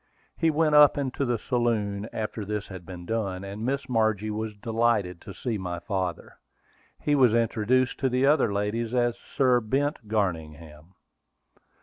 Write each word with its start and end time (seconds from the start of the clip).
We 0.41 0.49
went 0.49 0.73
up 0.73 0.97
into 0.97 1.25
the 1.25 1.37
saloon 1.37 2.09
after 2.11 2.43
this 2.43 2.69
had 2.69 2.87
been 2.87 3.05
done, 3.05 3.43
and 3.43 3.63
Miss 3.63 3.87
Margie 3.87 4.31
was 4.31 4.55
delighted 4.57 5.21
to 5.21 5.33
see 5.35 5.59
my 5.59 5.77
father. 5.77 6.39
He 6.99 7.13
was 7.13 7.35
introduced 7.35 7.99
to 7.99 8.09
the 8.09 8.25
other 8.25 8.51
ladies 8.51 8.95
as 8.95 9.15
Sir 9.19 9.59
Bent 9.59 10.07
Garningham. 10.07 10.95